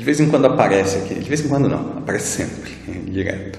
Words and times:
De 0.00 0.06
vez 0.06 0.18
em 0.18 0.30
quando 0.30 0.46
aparece 0.46 0.96
aqui, 0.96 1.14
de 1.14 1.28
vez 1.28 1.44
em 1.44 1.48
quando 1.48 1.68
não, 1.68 1.98
aparece 1.98 2.38
sempre, 2.38 2.72
direto. 3.12 3.58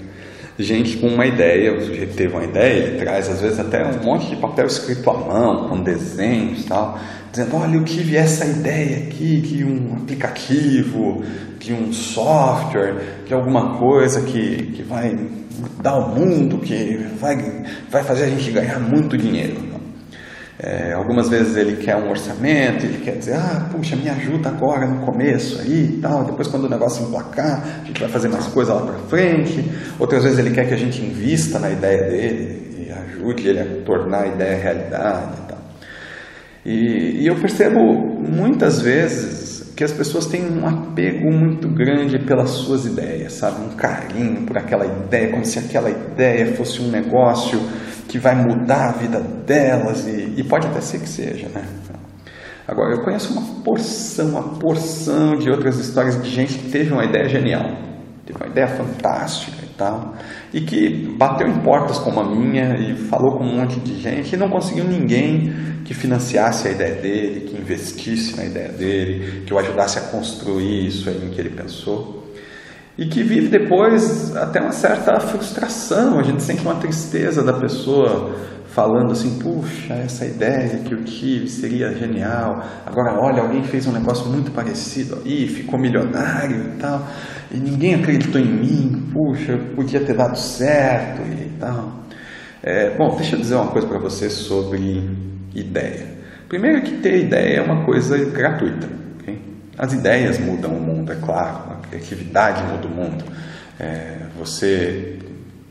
Gente 0.58 0.98
com 0.98 1.08
uma 1.08 1.28
ideia, 1.28 1.72
o 1.72 1.86
sujeito 1.86 2.16
teve 2.16 2.34
uma 2.34 2.44
ideia, 2.44 2.84
ele 2.84 2.98
traz 2.98 3.30
às 3.30 3.42
vezes 3.42 3.60
até 3.60 3.86
um 3.86 4.04
monte 4.04 4.28
de 4.28 4.38
papel 4.38 4.66
escrito 4.66 5.08
à 5.12 5.14
mão, 5.14 5.70
com 5.70 5.84
desenhos 5.84 6.62
e 6.62 6.64
tal, 6.64 6.98
dizendo: 7.32 7.56
olha, 7.56 7.76
eu 7.76 7.84
tive 7.84 8.16
essa 8.16 8.44
ideia 8.44 9.04
aqui 9.06 9.40
de 9.40 9.64
um 9.64 9.98
aplicativo, 10.02 11.24
de 11.60 11.74
um 11.74 11.94
software, 11.94 12.96
de 13.28 13.36
alguma 13.36 13.78
coisa 13.78 14.22
que, 14.22 14.72
que 14.74 14.82
vai 14.82 15.16
mudar 15.60 15.96
o 15.96 16.16
mundo, 16.16 16.58
que 16.58 17.06
vai, 17.20 17.38
vai 17.88 18.04
fazer 18.04 18.24
a 18.24 18.30
gente 18.30 18.50
ganhar 18.50 18.80
muito 18.80 19.16
dinheiro. 19.16 19.71
É, 20.64 20.94
algumas 20.94 21.28
vezes 21.28 21.58
ele 21.58 21.78
quer 21.78 21.96
um 21.96 22.08
orçamento, 22.08 22.86
ele 22.86 23.00
quer 23.00 23.18
dizer, 23.18 23.34
ah, 23.34 23.68
puxa, 23.72 23.96
me 23.96 24.08
ajuda 24.08 24.50
agora 24.50 24.86
no 24.86 25.04
começo 25.04 25.60
aí 25.60 25.96
e 25.96 26.00
tal, 26.00 26.24
depois 26.24 26.48
quando 26.48 26.66
o 26.66 26.70
negócio 26.70 27.04
emplacar, 27.04 27.82
a 27.82 27.88
gente 27.88 28.00
vai 28.00 28.08
fazer 28.08 28.28
mais 28.28 28.46
coisa 28.46 28.72
lá 28.76 28.82
para 28.82 29.00
frente. 29.10 29.72
Outras 29.98 30.24
vezes 30.24 30.38
ele 30.38 30.52
quer 30.52 30.68
que 30.68 30.74
a 30.76 30.78
gente 30.78 31.02
invista 31.02 31.58
na 31.58 31.72
ideia 31.72 32.04
dele 32.04 32.86
e 32.88 32.92
ajude 32.92 33.48
ele 33.48 33.60
a 33.60 33.66
tornar 33.84 34.22
a 34.22 34.28
ideia 34.28 34.62
realidade 34.62 35.32
e 35.34 35.48
tal. 35.48 35.58
E, 36.64 37.24
e 37.24 37.26
eu 37.26 37.36
percebo 37.38 37.80
muitas 37.80 38.80
vezes 38.82 39.74
que 39.76 39.84
as 39.84 39.92
pessoas 39.92 40.28
têm 40.28 40.46
um 40.46 40.68
apego 40.68 41.32
muito 41.32 41.68
grande 41.70 42.20
pelas 42.20 42.52
suas 42.52 42.86
ideias, 42.86 43.34
sabe? 43.34 43.66
Um 43.66 43.70
carinho 43.70 44.44
por 44.44 44.56
aquela 44.60 44.86
ideia, 44.86 45.32
como 45.32 45.44
se 45.44 45.58
aquela 45.58 45.90
ideia 45.90 46.54
fosse 46.54 46.80
um 46.84 46.92
negócio 46.92 47.60
que 48.12 48.20
vai 48.20 48.36
mudar 48.36 48.90
a 48.90 48.92
vida 48.92 49.22
delas, 49.22 50.06
e, 50.06 50.34
e 50.36 50.44
pode 50.44 50.68
até 50.68 50.82
ser 50.82 51.00
que 51.00 51.08
seja, 51.08 51.48
né? 51.48 51.64
Agora, 52.68 52.94
eu 52.94 53.04
conheço 53.04 53.32
uma 53.32 53.64
porção, 53.64 54.28
uma 54.28 54.44
porção 54.60 55.38
de 55.38 55.50
outras 55.50 55.80
histórias 55.80 56.22
de 56.22 56.30
gente 56.30 56.58
que 56.58 56.70
teve 56.70 56.92
uma 56.92 57.06
ideia 57.06 57.30
genial, 57.30 57.72
teve 58.26 58.38
uma 58.38 58.50
ideia 58.50 58.68
fantástica 58.68 59.64
e 59.64 59.74
tal, 59.78 60.14
e 60.54 60.60
que 60.60 61.16
bateu 61.18 61.48
em 61.48 61.58
portas 61.62 62.00
como 62.00 62.20
a 62.20 62.30
minha 62.30 62.76
e 62.78 62.98
falou 62.98 63.38
com 63.38 63.46
um 63.46 63.62
monte 63.62 63.80
de 63.80 63.98
gente 64.02 64.36
e 64.36 64.38
não 64.38 64.50
conseguiu 64.50 64.84
ninguém 64.84 65.54
que 65.86 65.94
financiasse 65.94 66.68
a 66.68 66.72
ideia 66.72 66.96
dele, 66.96 67.50
que 67.50 67.58
investisse 67.58 68.36
na 68.36 68.44
ideia 68.44 68.70
dele, 68.74 69.44
que 69.46 69.54
o 69.54 69.58
ajudasse 69.58 70.00
a 70.00 70.02
construir 70.02 70.88
isso 70.88 71.10
aí 71.10 71.32
que 71.34 71.40
ele 71.40 71.52
pensou 71.52 72.21
e 72.98 73.06
que 73.06 73.24
vive 73.24 73.48
depois 73.48 74.36
até 74.36 74.60
uma 74.60 74.72
certa 74.72 75.20
frustração, 75.20 76.20
a 76.20 76.24
gente 76.24 76.44
sente 76.44 76.62
uma 76.62 76.76
tristeza 76.76 77.44
da 77.44 77.54
pessoa 77.54 78.36
falando 78.68 79.12
assim, 79.12 79.38
puxa, 79.40 79.94
essa 79.94 80.26
ideia 80.26 80.80
que 80.80 80.94
eu 80.94 81.04
tive 81.04 81.48
seria 81.48 81.94
genial, 81.94 82.64
agora 82.86 83.20
olha, 83.20 83.42
alguém 83.42 83.64
fez 83.64 83.86
um 83.86 83.92
negócio 83.92 84.30
muito 84.30 84.52
parecido 84.52 85.18
aí, 85.26 85.48
ficou 85.48 85.80
milionário 85.80 86.74
e 86.74 86.78
tal, 86.78 87.06
e 87.52 87.58
ninguém 87.58 87.96
acreditou 87.96 88.40
em 88.40 88.48
mim, 88.48 89.10
puxa, 89.12 89.58
podia 89.76 90.00
ter 90.00 90.16
dado 90.16 90.38
certo 90.38 91.22
e 91.22 91.52
tal. 91.60 92.02
É, 92.64 92.96
bom, 92.96 93.16
deixa 93.16 93.36
eu 93.36 93.40
dizer 93.40 93.56
uma 93.56 93.68
coisa 93.68 93.88
para 93.88 94.00
você 94.00 94.30
sobre 94.30 95.10
ideia. 95.54 96.06
Primeiro 96.48 96.82
que 96.82 96.98
ter 96.98 97.26
ideia 97.26 97.58
é 97.58 97.62
uma 97.62 97.86
coisa 97.86 98.18
gratuita. 98.18 99.01
As 99.82 99.92
ideias 99.92 100.40
mudam 100.40 100.72
o 100.72 100.80
mundo, 100.80 101.12
é 101.12 101.16
claro 101.16 101.72
criatividade 101.92 102.64
muda 102.64 102.88
o 102.88 102.90
mundo. 102.90 103.26
É, 103.78 104.28
você 104.38 105.20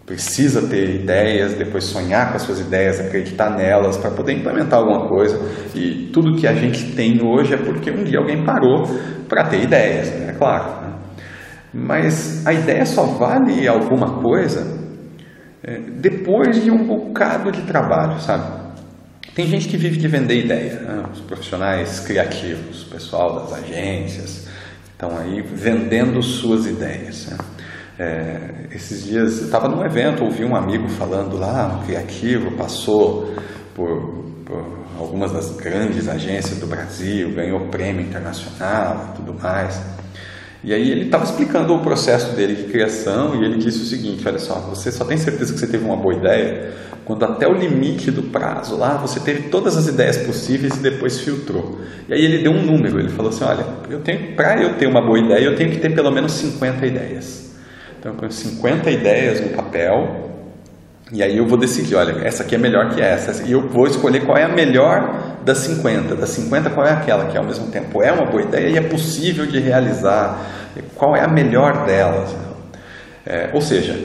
precisa 0.04 0.68
ter 0.68 0.96
ideias, 0.96 1.54
depois 1.54 1.84
sonhar 1.84 2.30
com 2.30 2.36
as 2.36 2.42
suas 2.42 2.60
ideias, 2.60 3.00
acreditar 3.00 3.50
nelas 3.50 3.96
para 3.96 4.10
poder 4.10 4.34
implementar 4.34 4.80
alguma 4.80 5.08
coisa. 5.08 5.40
E 5.74 6.10
tudo 6.12 6.36
que 6.36 6.46
a 6.46 6.52
gente 6.52 6.92
tem 6.94 7.22
hoje 7.22 7.54
é 7.54 7.56
porque 7.56 7.90
um 7.90 8.04
dia 8.04 8.18
alguém 8.18 8.44
parou 8.44 8.84
para 9.28 9.44
ter 9.44 9.62
ideias, 9.62 10.08
é 10.08 10.32
claro. 10.32 10.82
Né? 10.82 10.92
Mas 11.72 12.44
a 12.46 12.52
ideia 12.52 12.84
só 12.84 13.04
vale 13.04 13.66
alguma 13.66 14.20
coisa 14.20 14.78
é, 15.62 15.78
depois 15.78 16.62
de 16.62 16.70
um 16.70 16.84
bocado 16.84 17.52
de 17.52 17.62
trabalho, 17.62 18.20
sabe? 18.20 18.59
Tem 19.34 19.46
gente 19.46 19.68
que 19.68 19.76
vive 19.76 19.96
de 19.98 20.08
vender 20.08 20.44
ideia, 20.44 20.80
né? 20.80 21.04
os 21.12 21.20
profissionais 21.20 22.00
criativos, 22.00 22.82
o 22.82 22.90
pessoal 22.90 23.40
das 23.40 23.52
agências, 23.52 24.48
estão 24.90 25.16
aí 25.16 25.40
vendendo 25.40 26.22
suas 26.22 26.66
ideias. 26.66 27.26
Né? 27.26 27.38
É, 27.98 28.40
esses 28.74 29.04
dias 29.04 29.40
estava 29.40 29.68
num 29.68 29.84
evento, 29.84 30.24
ouvi 30.24 30.44
um 30.44 30.56
amigo 30.56 30.88
falando 30.88 31.36
lá, 31.36 31.80
um 31.80 31.86
criativo, 31.86 32.50
passou 32.52 33.34
por, 33.74 34.24
por, 34.44 34.80
algumas 34.98 35.32
das 35.32 35.50
grandes 35.56 36.08
agências 36.08 36.58
do 36.58 36.66
Brasil, 36.66 37.30
ganhou 37.34 37.68
prêmio 37.68 38.02
internacional 38.02 39.12
e 39.12 39.16
tudo 39.16 39.34
mais. 39.34 39.80
E 40.62 40.74
aí 40.74 40.90
ele 40.90 41.06
estava 41.06 41.24
explicando 41.24 41.74
o 41.74 41.80
processo 41.80 42.36
dele 42.36 42.54
de 42.54 42.64
criação 42.64 43.40
e 43.40 43.44
ele 43.44 43.56
disse 43.56 43.82
o 43.82 43.86
seguinte: 43.86 44.26
olha 44.26 44.38
só, 44.38 44.54
você 44.56 44.92
só 44.92 45.04
tem 45.04 45.16
certeza 45.16 45.52
que 45.52 45.58
você 45.58 45.66
teve 45.66 45.84
uma 45.84 45.96
boa 45.96 46.14
ideia 46.14 46.72
quando 47.04 47.24
até 47.24 47.48
o 47.48 47.52
limite 47.52 48.10
do 48.10 48.24
prazo 48.24 48.76
lá 48.76 48.96
você 48.96 49.18
teve 49.18 49.48
todas 49.48 49.76
as 49.76 49.88
ideias 49.88 50.18
possíveis 50.18 50.76
e 50.76 50.80
depois 50.80 51.18
filtrou. 51.20 51.80
E 52.08 52.14
aí 52.14 52.24
ele 52.24 52.38
deu 52.38 52.52
um 52.52 52.62
número, 52.62 53.00
ele 53.00 53.08
falou 53.08 53.30
assim: 53.30 53.44
olha, 53.44 53.64
eu 53.88 54.00
tenho 54.00 54.34
para 54.34 54.62
eu 54.62 54.74
ter 54.74 54.86
uma 54.86 55.00
boa 55.00 55.18
ideia, 55.18 55.44
eu 55.44 55.56
tenho 55.56 55.70
que 55.70 55.78
ter 55.78 55.94
pelo 55.94 56.10
menos 56.10 56.32
50 56.32 56.86
ideias. 56.86 57.50
Então 57.98 58.12
eu 58.12 58.18
ponho 58.18 58.30
50 58.30 58.90
ideias 58.90 59.40
no 59.40 59.48
papel 59.50 60.30
e 61.12 61.22
aí 61.22 61.36
eu 61.36 61.46
vou 61.46 61.58
decidir, 61.58 61.96
olha, 61.96 62.24
essa 62.24 62.44
aqui 62.44 62.54
é 62.54 62.58
melhor 62.58 62.94
que 62.94 63.00
essa. 63.00 63.42
E 63.44 63.52
eu 63.52 63.68
vou 63.68 63.86
escolher 63.86 64.24
qual 64.24 64.38
é 64.38 64.44
a 64.44 64.48
melhor 64.48 65.29
das 65.44 65.58
50. 65.58 66.14
Das 66.16 66.30
50, 66.30 66.70
qual 66.70 66.86
é 66.86 66.92
aquela 66.92 67.26
que 67.26 67.36
ao 67.36 67.44
mesmo 67.44 67.68
tempo 67.68 68.02
é 68.02 68.12
uma 68.12 68.26
boa 68.26 68.42
ideia 68.42 68.68
e 68.68 68.76
é 68.76 68.80
possível 68.80 69.46
de 69.46 69.58
realizar. 69.58 70.38
Qual 70.94 71.16
é 71.16 71.22
a 71.22 71.28
melhor 71.28 71.84
delas? 71.84 72.34
É, 73.26 73.50
ou 73.52 73.60
seja, 73.60 73.98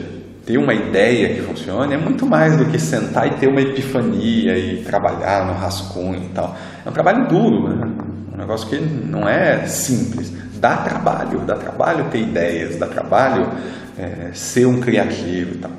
ter 0.45 0.57
uma 0.57 0.73
ideia 0.73 1.33
que 1.33 1.41
funcione 1.41 1.93
é 1.93 1.97
muito 1.97 2.25
mais 2.25 2.55
do 2.57 2.65
que 2.65 2.79
sentar 2.79 3.27
e 3.27 3.31
ter 3.31 3.47
uma 3.47 3.61
epifania 3.61 4.57
e 4.57 4.83
trabalhar 4.83 5.45
no 5.45 5.53
rascunho 5.53 6.23
e 6.23 6.29
tal. 6.29 6.55
É 6.85 6.89
um 6.89 6.93
trabalho 6.93 7.27
duro, 7.27 7.69
né? 7.69 7.87
um 8.33 8.37
negócio 8.37 8.67
que 8.67 8.77
não 8.77 9.27
é 9.27 9.65
simples. 9.65 10.31
Dá 10.55 10.77
trabalho, 10.77 11.39
dá 11.39 11.55
trabalho 11.55 12.05
ter 12.11 12.19
ideias, 12.19 12.77
dá 12.77 12.87
trabalho 12.87 13.49
é, 13.97 14.31
ser 14.33 14.65
um 14.65 14.79
criativo 14.79 15.55
e 15.55 15.57
tal. 15.57 15.71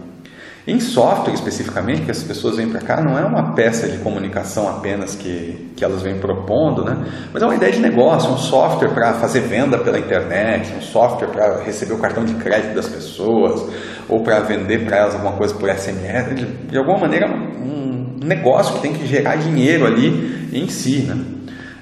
Em 0.66 0.81
software, 0.81 1.32
especificamente, 1.32 2.03
que 2.03 2.10
as 2.10 2.25
pessoas 2.25 2.56
vêm 2.56 2.69
para 2.69 2.81
cá, 2.81 3.00
não 3.00 3.16
é 3.16 3.25
uma 3.25 3.54
peça 3.54 3.88
de 3.88 3.99
comunicação 3.99 4.69
apenas 4.69 5.15
que, 5.15 5.71
que 5.77 5.84
elas 5.84 6.03
vêm 6.03 6.19
propondo, 6.19 6.84
né? 6.84 7.06
mas 7.32 7.41
é 7.41 7.47
uma 7.47 7.54
ideia 7.54 7.71
de 7.71 7.78
negócio, 7.78 8.32
um 8.32 8.37
software 8.37 8.88
para 8.88 9.15
fazer 9.15 9.43
venda 9.43 9.78
pela 9.78 9.97
internet, 9.97 10.75
um 10.77 10.81
software 10.81 11.28
para 11.28 11.62
receber 11.62 11.94
o 11.94 11.99
cartão 11.99 12.25
de 12.25 12.34
crédito 12.34 12.75
das 12.75 12.88
pessoas, 12.88 13.65
ou 14.09 14.25
para 14.25 14.41
vender 14.41 14.84
para 14.84 14.97
elas 14.97 15.15
alguma 15.15 15.34
coisa 15.34 15.54
por 15.54 15.71
SMS. 15.71 16.34
De, 16.34 16.44
de 16.44 16.77
alguma 16.77 16.98
maneira, 16.98 17.28
um 17.28 18.19
negócio 18.25 18.75
que 18.75 18.83
tem 18.83 18.93
que 18.93 19.06
gerar 19.06 19.37
dinheiro 19.37 19.87
ali 19.87 20.48
em 20.53 20.69
si. 20.69 21.03
Né? 21.03 21.25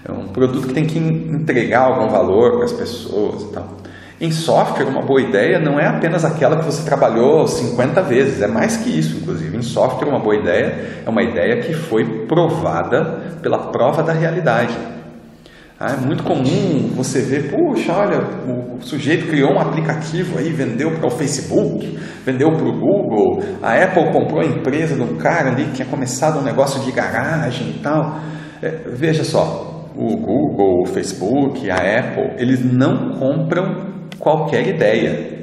É 0.06 0.12
um 0.12 0.28
produto 0.28 0.68
que 0.68 0.74
tem 0.74 0.84
que 0.84 0.98
entregar 0.98 1.84
algum 1.84 2.10
valor 2.10 2.56
para 2.56 2.64
as 2.66 2.72
pessoas 2.72 3.44
e 3.44 3.52
tal. 3.52 3.83
Em 4.24 4.30
software, 4.30 4.86
uma 4.86 5.02
boa 5.02 5.20
ideia 5.20 5.58
não 5.58 5.78
é 5.78 5.86
apenas 5.86 6.24
aquela 6.24 6.56
que 6.56 6.64
você 6.64 6.82
trabalhou 6.82 7.46
50 7.46 8.00
vezes, 8.00 8.40
é 8.40 8.46
mais 8.46 8.74
que 8.78 8.88
isso, 8.88 9.18
inclusive. 9.18 9.54
Em 9.54 9.60
software, 9.60 10.08
uma 10.08 10.18
boa 10.18 10.34
ideia 10.34 11.02
é 11.04 11.10
uma 11.10 11.22
ideia 11.22 11.60
que 11.60 11.74
foi 11.74 12.24
provada 12.26 13.20
pela 13.42 13.70
prova 13.70 14.02
da 14.02 14.14
realidade. 14.14 14.72
Ah, 15.78 15.92
é 15.92 15.96
muito 15.98 16.22
comum 16.22 16.90
você 16.96 17.20
ver, 17.20 17.50
puxa, 17.50 17.92
olha, 17.92 18.18
o 18.48 18.80
sujeito 18.80 19.26
criou 19.26 19.52
um 19.52 19.60
aplicativo 19.60 20.38
aí, 20.38 20.48
vendeu 20.48 20.92
para 20.92 21.06
o 21.06 21.10
Facebook, 21.10 21.98
vendeu 22.24 22.50
para 22.52 22.64
o 22.64 22.72
Google, 22.72 23.42
a 23.62 23.74
Apple 23.74 24.10
comprou 24.10 24.40
a 24.40 24.46
empresa 24.46 24.94
de 24.94 25.02
um 25.02 25.16
cara 25.16 25.50
ali 25.50 25.64
que 25.64 25.72
tinha 25.72 25.88
começado 25.88 26.38
um 26.38 26.42
negócio 26.42 26.80
de 26.80 26.90
garagem 26.90 27.74
e 27.76 27.80
tal. 27.82 28.20
É, 28.62 28.70
veja 28.86 29.22
só, 29.22 29.90
o 29.94 30.16
Google, 30.16 30.84
o 30.84 30.86
Facebook, 30.86 31.70
a 31.70 31.74
Apple, 31.74 32.36
eles 32.38 32.64
não 32.64 33.18
compram 33.18 33.93
qualquer 34.18 34.66
ideia. 34.66 35.34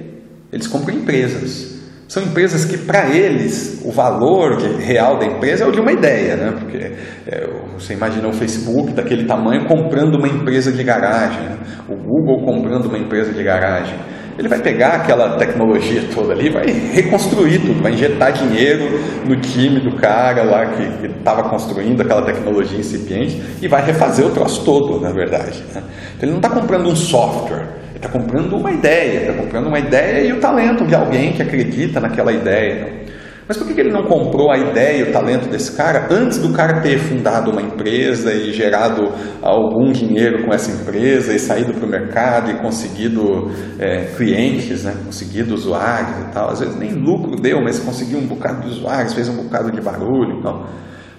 Eles 0.51 0.67
compram 0.67 0.95
empresas. 0.95 1.71
São 2.11 2.23
empresas 2.23 2.65
que, 2.65 2.77
para 2.77 3.09
eles, 3.09 3.81
o 3.85 3.91
valor 3.91 4.57
real 4.79 5.17
da 5.17 5.25
empresa 5.25 5.63
é 5.63 5.67
o 5.67 5.71
de 5.71 5.79
uma 5.79 5.93
ideia, 5.93 6.35
né? 6.35 6.53
Porque 6.59 6.91
é, 7.25 7.49
você 7.79 7.93
imagina 7.93 8.27
o 8.27 8.33
Facebook 8.33 8.91
daquele 8.91 9.23
tamanho 9.23 9.65
comprando 9.65 10.15
uma 10.15 10.27
empresa 10.27 10.73
de 10.73 10.83
garagem, 10.83 11.41
né? 11.41 11.57
o 11.87 11.95
Google 11.95 12.43
comprando 12.43 12.87
uma 12.87 12.97
empresa 12.97 13.31
de 13.31 13.41
garagem. 13.41 13.97
Ele 14.37 14.49
vai 14.49 14.59
pegar 14.59 14.95
aquela 14.95 15.37
tecnologia 15.37 16.01
toda 16.13 16.33
ali, 16.33 16.49
vai 16.49 16.65
reconstruir 16.65 17.59
tudo, 17.59 17.81
vai 17.81 17.93
injetar 17.93 18.33
dinheiro 18.33 18.89
no 19.25 19.35
time 19.37 19.79
do 19.79 19.95
cara 19.95 20.43
lá 20.43 20.65
que 20.65 21.05
estava 21.05 21.43
construindo 21.43 22.01
aquela 22.01 22.23
tecnologia 22.23 22.77
incipiente 22.77 23.41
e 23.61 23.69
vai 23.69 23.85
refazer 23.85 24.25
o 24.25 24.31
troço 24.31 24.65
todo, 24.65 24.99
na 24.99 25.11
verdade. 25.11 25.63
Né? 25.73 25.81
Então 26.17 26.23
ele 26.23 26.31
não 26.31 26.39
está 26.39 26.49
comprando 26.49 26.89
um 26.89 26.95
software 26.95 27.67
está 28.01 28.09
comprando 28.09 28.57
uma 28.57 28.71
ideia, 28.71 29.19
está 29.19 29.33
comprando 29.33 29.67
uma 29.67 29.79
ideia 29.79 30.27
e 30.27 30.33
o 30.33 30.39
talento 30.39 30.85
de 30.87 30.95
alguém 30.95 31.33
que 31.33 31.43
acredita 31.43 31.99
naquela 31.99 32.33
ideia. 32.33 33.01
Mas 33.47 33.57
por 33.57 33.67
que 33.67 33.79
ele 33.79 33.91
não 33.91 34.03
comprou 34.03 34.49
a 34.49 34.57
ideia 34.57 34.99
e 34.99 35.09
o 35.09 35.11
talento 35.11 35.49
desse 35.49 35.75
cara 35.75 36.07
antes 36.09 36.37
do 36.37 36.53
cara 36.53 36.79
ter 36.79 36.97
fundado 36.97 37.51
uma 37.51 37.61
empresa 37.61 38.33
e 38.33 38.53
gerado 38.53 39.11
algum 39.41 39.91
dinheiro 39.91 40.45
com 40.45 40.53
essa 40.53 40.71
empresa 40.71 41.33
e 41.33 41.39
saído 41.39 41.73
para 41.73 41.85
o 41.85 41.89
mercado 41.89 42.49
e 42.49 42.53
conseguido 42.55 43.51
é, 43.77 44.05
clientes, 44.15 44.85
né? 44.85 44.95
conseguido 45.05 45.53
usuários 45.53 46.27
e 46.27 46.31
tal? 46.31 46.49
Às 46.49 46.61
vezes 46.61 46.75
nem 46.77 46.93
lucro 46.93 47.35
deu, 47.35 47.61
mas 47.61 47.77
conseguiu 47.77 48.19
um 48.19 48.25
bocado 48.25 48.61
de 48.61 48.69
usuários, 48.69 49.13
fez 49.13 49.27
um 49.27 49.43
bocado 49.43 49.69
de 49.69 49.81
barulho 49.81 50.39
e 50.39 50.43
tal. 50.43 50.65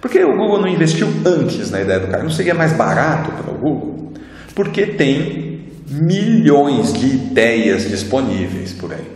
Por 0.00 0.11
que 0.11 0.19
o 0.25 0.37
Google 0.37 0.62
não 0.62 0.69
investiu 0.69 1.08
antes 1.26 1.70
na 1.70 1.82
ideia 1.82 2.00
do 2.00 2.08
cara? 2.08 2.23
Não 2.23 2.31
seria 2.31 2.55
mais 2.55 2.73
barato 2.73 3.31
para 3.32 3.55
o 3.55 3.58
Google? 3.58 4.12
Porque 4.55 4.87
tem 4.87 5.51
milhões 5.92 6.92
de 6.92 7.06
ideias 7.06 7.88
disponíveis 7.88 8.72
por 8.72 8.92
aí. 8.92 9.10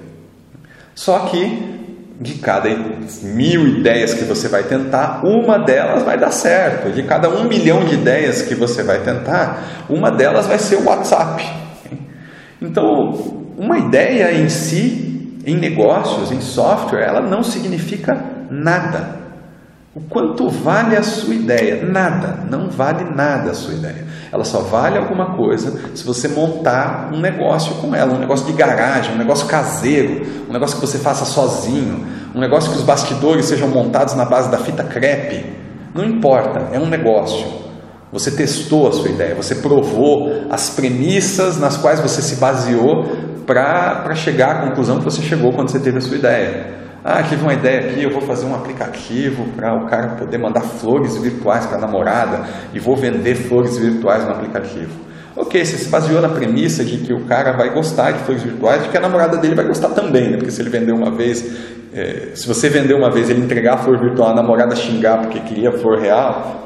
Só 0.95 1.21
que 1.21 1.77
de 2.21 2.35
cada 2.35 2.71
mil 3.23 3.67
ideias 3.67 4.15
que 4.15 4.25
você 4.25 4.49
vai 4.49 4.63
tentar, 4.63 5.21
uma 5.25 5.59
delas 5.59 6.03
vai 6.03 6.19
dar 6.19 6.31
certo. 6.31 6.91
De 6.91 7.03
cada 7.03 7.29
um 7.29 7.45
milhão 7.45 7.85
de 7.85 7.95
ideias 7.95 8.43
que 8.43 8.55
você 8.55 8.83
vai 8.83 9.01
tentar, 9.01 9.85
uma 9.89 10.11
delas 10.11 10.47
vai 10.47 10.59
ser 10.59 10.77
o 10.77 10.85
WhatsApp. 10.85 11.45
Então, 12.61 13.45
uma 13.59 13.79
ideia 13.79 14.33
em 14.33 14.49
si, 14.49 15.39
em 15.45 15.57
negócios, 15.57 16.33
em 16.33 16.41
software, 16.41 17.03
ela 17.03 17.21
não 17.21 17.43
significa 17.43 18.19
nada. 18.51 19.26
O 19.97 20.01
quanto 20.11 20.51
vale 20.51 20.95
a 20.95 21.03
sua 21.03 21.35
ideia? 21.35 21.83
Nada, 21.83 22.41
não 22.51 22.69
vale 22.69 23.03
nada 23.15 23.53
a 23.53 23.55
sua 23.55 23.73
ideia. 23.73 24.05
Ela 24.31 24.45
só 24.45 24.61
vale 24.61 24.99
alguma 24.99 25.35
coisa 25.37 25.73
se 25.95 26.05
você 26.05 26.29
montar 26.29 27.09
um 27.15 27.19
negócio 27.19 27.77
com 27.77 27.95
ela, 27.95 28.13
um 28.13 28.19
negócio 28.19 28.45
de 28.45 28.53
garagem, 28.53 29.15
um 29.15 29.17
negócio 29.17 29.47
caseiro, 29.47 30.27
um 30.51 30.53
negócio 30.53 30.79
que 30.79 30.87
você 30.87 30.99
faça 30.99 31.25
sozinho, 31.25 32.07
um 32.35 32.39
negócio 32.39 32.73
que 32.73 32.77
os 32.77 32.85
bastidores 32.85 33.47
sejam 33.47 33.69
montados 33.69 34.15
na 34.15 34.27
base 34.27 34.51
da 34.51 34.59
fita 34.59 34.85
crepe. 34.85 35.47
Não 35.95 36.05
importa, 36.05 36.69
é 36.75 36.79
um 36.79 36.87
negócio. 36.87 37.47
Você 38.13 38.31
testou 38.33 38.89
a 38.89 38.93
sua 38.93 39.09
ideia, 39.09 39.35
você 39.35 39.55
provou 39.55 40.31
as 40.51 40.69
premissas 40.69 41.59
nas 41.59 41.79
quais 41.79 42.01
você 42.01 42.21
se 42.21 42.37
baseou 42.37 43.07
para 43.47 44.15
chegar 44.15 44.57
à 44.57 44.69
conclusão 44.69 44.99
que 44.99 45.05
você 45.05 45.23
chegou 45.23 45.55
quando 45.55 45.71
você 45.71 45.81
teve 45.81 45.97
a 45.97 46.03
sua 46.03 46.19
ideia. 46.19 46.86
Ah, 47.09 47.23
tive 47.23 47.41
uma 47.43 47.55
ideia 47.55 47.89
aqui, 47.89 48.03
eu 48.03 48.11
vou 48.11 48.21
fazer 48.21 48.47
um 48.47 48.55
aplicativo 48.57 49.45
para 49.55 49.73
o 49.77 49.87
cara 49.87 50.17
poder 50.17 50.39
mandar 50.39 50.63
flores 50.63 51.17
virtuais 51.17 51.65
para 51.65 51.79
a 51.79 51.81
namorada 51.81 52.45
e 52.75 52.81
vou 52.81 52.97
vender 52.97 53.37
flores 53.37 53.79
virtuais 53.79 54.25
no 54.25 54.33
aplicativo. 54.33 54.91
Ok, 55.37 55.65
você 55.65 55.77
se 55.77 55.89
baseou 55.89 56.21
na 56.21 56.31
premissa 56.31 56.85
de 56.85 56.97
que 56.97 57.15
o 57.15 57.25
cara 57.25 57.57
vai 57.57 57.73
gostar 57.73 58.11
de 58.11 58.19
flores 58.25 58.43
virtuais, 58.43 58.83
de 58.83 58.89
que 58.89 58.97
a 58.97 59.01
namorada 59.01 59.37
dele 59.37 59.55
vai 59.55 59.65
gostar 59.65 59.91
também, 59.91 60.31
né? 60.31 60.37
porque 60.37 60.51
se 60.51 60.61
ele 60.61 60.69
vender 60.69 60.91
uma 60.91 61.13
vez, 61.13 61.45
é, 61.95 62.31
se 62.35 62.45
você 62.49 62.69
vender 62.69 62.95
uma 62.95 63.09
vez 63.09 63.31
ele 63.31 63.41
entregar 63.41 63.75
a 63.75 63.79
flor 63.79 64.01
virtual, 64.01 64.31
a 64.31 64.35
namorada 64.35 64.75
xingar 64.75 65.19
porque 65.19 65.39
queria 65.39 65.71
flor 65.71 66.01
real, 66.01 66.65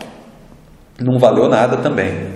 não 0.99 1.19
valeu 1.19 1.51
nada 1.51 1.77
também. 1.77 2.31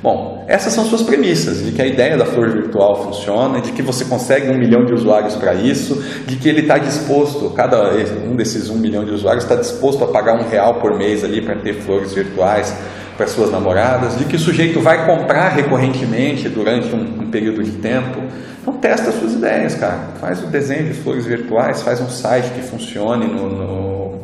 Bom, 0.00 0.44
essas 0.46 0.72
são 0.72 0.84
suas 0.84 1.02
premissas, 1.02 1.64
de 1.64 1.72
que 1.72 1.82
a 1.82 1.86
ideia 1.86 2.16
da 2.16 2.24
flor 2.24 2.50
virtual 2.50 3.04
funciona, 3.04 3.60
de 3.60 3.72
que 3.72 3.82
você 3.82 4.04
consegue 4.04 4.48
um 4.48 4.56
milhão 4.56 4.84
de 4.84 4.94
usuários 4.94 5.34
para 5.34 5.54
isso, 5.54 6.00
de 6.24 6.36
que 6.36 6.48
ele 6.48 6.60
está 6.60 6.78
disposto, 6.78 7.50
cada 7.50 7.90
um 8.24 8.36
desses 8.36 8.70
um 8.70 8.76
milhão 8.76 9.04
de 9.04 9.10
usuários 9.10 9.42
está 9.42 9.56
disposto 9.56 10.04
a 10.04 10.06
pagar 10.06 10.34
um 10.34 10.48
real 10.48 10.74
por 10.74 10.96
mês 10.96 11.24
ali 11.24 11.40
para 11.40 11.56
ter 11.56 11.74
flores 11.74 12.14
virtuais 12.14 12.72
para 13.16 13.26
suas 13.26 13.50
namoradas, 13.50 14.16
de 14.16 14.24
que 14.26 14.36
o 14.36 14.38
sujeito 14.38 14.80
vai 14.80 15.04
comprar 15.04 15.48
recorrentemente 15.48 16.48
durante 16.48 16.94
um, 16.94 17.22
um 17.22 17.30
período 17.30 17.64
de 17.64 17.72
tempo. 17.72 18.22
Então 18.62 18.74
testa 18.74 19.10
suas 19.10 19.32
ideias, 19.32 19.74
cara. 19.74 20.10
Faz 20.20 20.40
o 20.44 20.46
desenho 20.46 20.84
de 20.84 20.94
flores 20.94 21.26
virtuais, 21.26 21.82
faz 21.82 22.00
um 22.00 22.08
site 22.08 22.52
que 22.52 22.62
funcione 22.62 23.26
no, 23.26 23.48
no, 23.48 24.20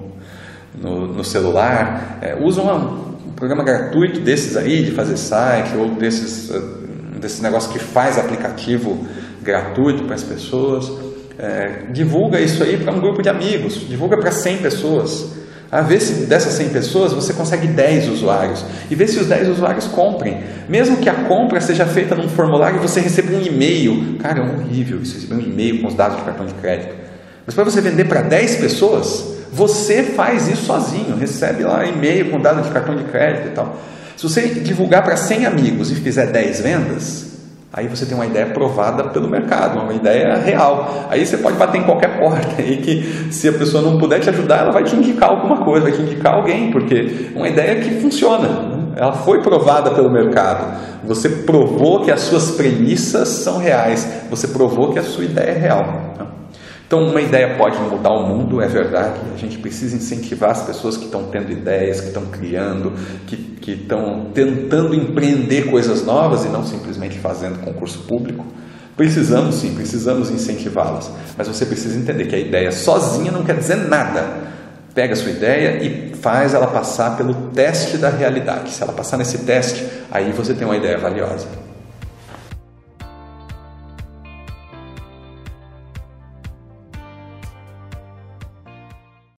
no, 0.81 1.07
no 1.09 1.25
celular, 1.25 2.19
é, 2.23 2.37
usa 2.41 2.63
uma, 2.63 3.14
programa 3.35 3.63
gratuito 3.65 4.21
desses 4.21 4.57
aí, 4.57 4.83
de 4.83 4.93
fazer 4.93 5.17
site, 5.17 5.77
ou 5.77 5.91
desses, 5.91 6.51
eh, 6.51 6.61
desses 7.21 7.41
negócios 7.41 7.73
que 7.73 7.79
faz 7.79 8.19
aplicativo 8.19 9.07
gratuito 9.43 10.05
para 10.05 10.15
as 10.15 10.23
pessoas. 10.23 10.91
É, 11.39 11.87
divulga 11.91 12.41
isso 12.41 12.63
aí 12.63 12.77
para 12.77 12.93
um 12.93 13.01
grupo 13.01 13.21
de 13.21 13.29
amigos, 13.29 13.87
divulga 13.89 14.17
para 14.17 14.31
100 14.31 14.59
pessoas. 14.59 15.33
A 15.71 15.81
ver 15.81 16.01
se 16.01 16.27
dessas 16.27 16.53
100 16.53 16.69
pessoas 16.69 17.13
você 17.13 17.33
consegue 17.33 17.67
10 17.67 18.09
usuários 18.09 18.65
e 18.89 18.95
ver 18.95 19.09
se 19.09 19.19
os 19.19 19.27
10 19.27 19.49
usuários 19.49 19.87
comprem. 19.89 20.41
Mesmo 20.69 20.99
que 20.99 21.09
a 21.09 21.15
compra 21.25 21.61
seja 21.61 21.85
feita 21.85 22.15
num 22.15 22.29
formulário 22.29 22.77
e 22.77 22.81
você 22.81 23.01
receba 23.01 23.35
um 23.35 23.43
e-mail. 23.43 24.17
Cara, 24.21 24.39
é 24.39 24.43
horrível 24.43 25.01
isso, 25.03 25.15
receber 25.17 25.35
um 25.35 25.41
e-mail 25.41 25.83
com 25.83 25.89
os 25.89 25.95
dados 25.95 26.19
de 26.19 26.23
cartão 26.23 26.47
de 26.47 26.55
crédito. 26.55 26.95
Mas 27.45 27.55
para 27.57 27.65
você 27.65 27.81
vender 27.81 28.05
para 28.05 28.23
10 28.23 28.57
pessoas, 28.57 29.34
você 29.55 30.03
faz 30.03 30.49
isso 30.49 30.65
sozinho, 30.65 31.17
recebe 31.17 31.63
lá 31.63 31.87
e-mail 31.87 32.29
com 32.29 32.41
dado 32.41 32.61
de 32.61 32.71
cartão 32.71 32.97
de 32.97 33.05
crédito 33.05 33.47
e 33.47 33.51
tal. 33.53 33.77
Se 34.17 34.25
você 34.25 34.49
divulgar 34.49 35.05
para 35.05 35.17
100 35.17 35.47
amigos 35.47 35.93
e 35.93 35.95
fizer 35.95 36.27
10 36.27 36.61
vendas, 36.61 37.27
aí 37.73 37.87
você 37.87 38.05
tem 38.05 38.17
uma 38.17 38.27
ideia 38.27 38.47
provada 38.47 39.05
pelo 39.05 39.29
mercado, 39.29 39.81
uma 39.81 39.95
ideia 39.95 40.35
real. 40.39 41.07
Aí 41.09 41.25
você 41.25 41.37
pode 41.37 41.57
bater 41.57 41.81
em 41.81 41.85
qualquer 41.85 42.19
porta 42.19 42.49
aí 42.59 42.79
que 42.79 43.33
se 43.33 43.49
a 43.49 43.53
pessoa 43.53 43.81
não 43.81 43.97
puder 43.97 44.19
te 44.19 44.29
ajudar, 44.29 44.59
ela 44.59 44.73
vai 44.73 44.83
te 44.83 44.97
indicar 44.97 45.31
alguma 45.31 45.59
coisa, 45.59 45.89
vai 45.89 45.93
te 45.93 46.03
indicar 46.03 46.35
alguém, 46.35 46.73
porque 46.73 47.31
é 47.33 47.39
uma 47.39 47.49
ideia 47.49 47.81
que 47.81 48.01
funciona. 48.01 48.49
Né? 48.49 48.85
Ela 48.97 49.13
foi 49.13 49.41
provada 49.41 49.93
pelo 49.93 50.11
mercado. 50.11 50.81
Você 51.05 51.29
provou 51.29 52.05
que 52.05 52.11
as 52.11 52.23
suas 52.23 52.51
premissas 52.53 53.29
são 53.29 53.59
reais. 53.59 54.05
Você 54.31 54.49
provou 54.49 54.93
que 54.93 54.99
a 54.99 55.03
sua 55.05 55.25
ideia 55.25 55.51
é 55.51 55.59
real. 55.59 56.14
Então, 56.95 57.09
uma 57.09 57.21
ideia 57.21 57.57
pode 57.57 57.77
mudar 57.77 58.13
o 58.13 58.25
mundo, 58.25 58.63
é 58.63 58.69
verdade. 58.69 59.19
A 59.35 59.37
gente 59.37 59.59
precisa 59.59 59.97
incentivar 59.97 60.51
as 60.51 60.63
pessoas 60.63 60.97
que 60.97 61.07
estão 61.07 61.25
tendo 61.25 61.51
ideias, 61.51 62.01
que 62.01 62.07
estão 62.07 62.27
criando, 62.27 62.93
que, 63.27 63.37
que 63.37 63.73
estão 63.73 64.31
tentando 64.33 64.95
empreender 64.95 65.73
coisas 65.73 66.07
novas 66.07 66.45
e 66.45 66.49
não 66.49 66.65
simplesmente 66.65 67.19
fazendo 67.19 67.59
concurso 67.65 68.05
público. 68.05 68.47
Precisamos 68.97 69.57
sim, 69.57 69.75
precisamos 69.75 70.31
incentivá-las. 70.31 71.11
Mas 71.37 71.49
você 71.49 71.67
precisa 71.67 71.99
entender 71.99 72.27
que 72.27 72.37
a 72.37 72.39
ideia 72.39 72.71
sozinha 72.71 73.33
não 73.33 73.43
quer 73.43 73.57
dizer 73.57 73.89
nada. 73.89 74.25
Pega 74.95 75.15
a 75.15 75.17
sua 75.17 75.33
ideia 75.33 75.83
e 75.83 76.15
faz 76.15 76.55
ela 76.55 76.69
passar 76.69 77.17
pelo 77.17 77.35
teste 77.51 77.99
da 77.99 78.09
realidade. 78.09 78.71
Se 78.71 78.81
ela 78.81 78.93
passar 78.93 79.17
nesse 79.17 79.39
teste, 79.39 79.85
aí 80.13 80.31
você 80.31 80.55
tem 80.55 80.65
uma 80.65 80.77
ideia 80.77 80.97
valiosa. 80.97 81.64